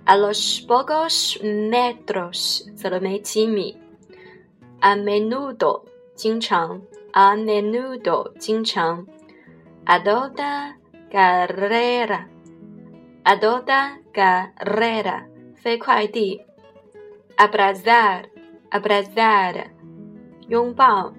[0.08, 3.76] Algochmetros 走了没 mi.
[4.80, 5.82] A menudo
[6.14, 6.80] 经常。
[7.12, 9.04] A menudo 经常。
[9.84, 10.74] Ado da
[11.10, 12.24] carrera。
[13.24, 15.26] Ado da carrera
[15.60, 16.40] 飞快地。
[17.36, 18.26] Abrazar
[18.70, 19.72] abrazar
[20.46, 21.12] 拥抱。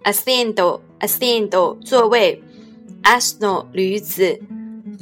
[0.04, 2.42] ，ascendo，ascendo，座位
[3.02, 4.24] a s n o 驴子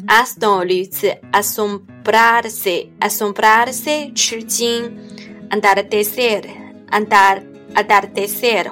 [0.06, 4.96] a s n o 驴子，asombrarse，asombrarse，吃惊
[5.50, 6.67] ，andar de ser。
[6.90, 7.42] andar,
[7.74, 8.70] atardecer,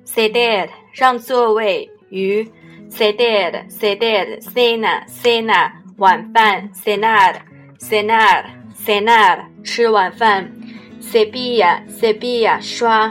[0.04, 2.46] s e d e r e 让座位于
[2.90, 7.40] s e d e r s e d e r e Cena, Cena, 晚饭 Cena,
[7.78, 8.44] Cena,
[8.84, 10.52] Cena, 吃晚饭
[11.00, 13.10] s e b i a s e b i a 刷。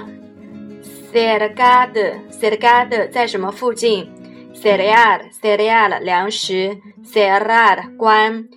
[1.11, 4.07] sagrado, sagrado，在什么附近
[4.53, 6.77] ？salar, salar，粮食。
[7.03, 8.47] s a r a r 关。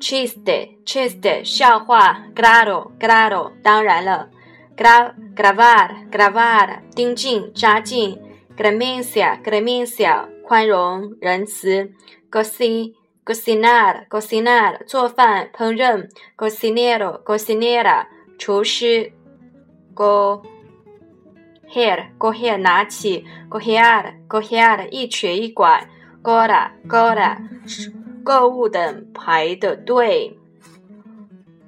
[0.00, 2.22] chiste, chiste，笑话。
[2.34, 4.28] claro, claro，当然了。
[4.76, 8.18] gravado, gravado，盯紧，扎紧。
[8.56, 11.90] graciosa, graciosa，宽容，仁慈。
[12.30, 16.08] cocinar, cocinar，做饭，烹饪。
[16.36, 18.06] cocinero, cocinera，
[18.38, 19.12] 厨师。
[19.94, 20.42] co
[21.74, 25.86] here go here 拿起 go here go here 一瘸一拐
[26.22, 27.38] go r a go r a
[28.24, 30.38] 购物等排的队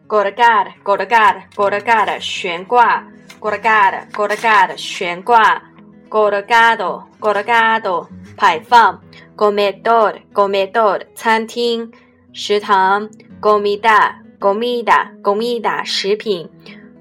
[0.06, 3.04] go r a go da go r a go a g r a gara 悬挂
[3.40, 5.60] go r a go r a go da 悬挂
[6.08, 8.06] go r a g a da go r a g a da
[8.36, 8.98] 排放
[9.36, 11.90] comedor comedor 餐厅
[12.32, 13.08] 食堂
[13.42, 16.48] comida comida comida 食品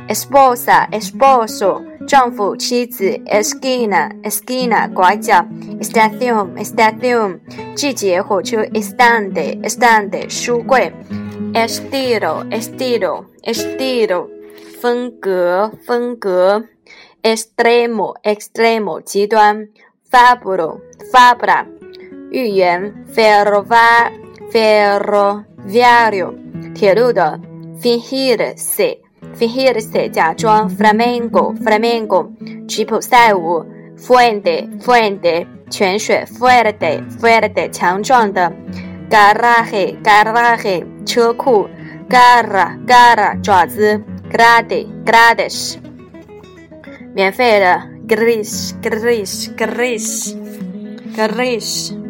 [0.08, 3.04] Esposa, esposo，丈夫、妻子。
[3.26, 5.44] Esquina, esquina，拐角。
[5.80, 7.40] Estación, estación，
[7.75, 8.62] 季节、火车。
[8.75, 10.92] Estante, estante，书柜。
[11.54, 14.28] Estilo, estilo, estilo，
[14.82, 16.66] 风格、风格。
[17.23, 19.68] Extremo, extremo，极端。
[20.11, 20.66] f a b u l
[20.99, 21.66] c o fabrico，
[22.30, 22.92] 言。
[23.11, 24.11] Ferrovia,
[24.52, 26.34] ferrovia，
[26.75, 27.40] 铁路的。
[27.80, 32.31] Finir, s e f i e r c r s t 假装 Flamenco Flamenco
[32.69, 33.64] 吉普赛舞
[33.99, 38.52] Fuente Fuente 泉水 Fuerte Fuerte 强壮的
[39.11, 41.66] Garage Garage 车库
[42.09, 44.00] Gara Gara 爪子
[44.31, 45.76] g r a d e Grades
[47.14, 50.35] 免费的 Grish Grish Grish
[51.16, 52.03] Grish